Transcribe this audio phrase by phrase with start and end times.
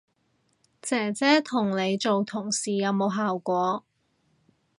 [0.81, 3.85] 姐姐同你做同事有冇效果